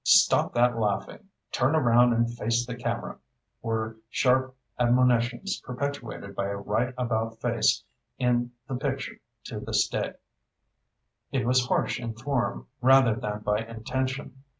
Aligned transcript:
"Stop 0.03 0.55
that 0.55 0.79
laughing! 0.79 1.29
Turn 1.51 1.75
around 1.75 2.13
and 2.13 2.27
face 2.35 2.65
the 2.65 2.73
camera," 2.73 3.19
were 3.61 3.97
sharp 4.09 4.57
admonitions 4.79 5.61
perpetuated 5.63 6.35
by 6.35 6.47
a 6.47 6.55
right 6.57 6.91
about 6.97 7.39
face 7.39 7.83
in 8.17 8.51
the 8.67 8.73
picture 8.77 9.17
to 9.43 9.59
this 9.59 9.87
day. 9.87 10.13
It 11.31 11.45
was 11.45 11.67
harsh 11.67 11.99
in 11.99 12.15
form, 12.15 12.65
rather 12.81 13.13
than 13.13 13.41
by 13.41 13.59
intention. 13.59 14.41